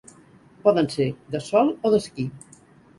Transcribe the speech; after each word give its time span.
Poden 0.63 0.89
ser 0.95 1.07
de 1.37 1.43
sol 1.51 1.73
o 1.91 1.95
d'esquí. 1.97 2.31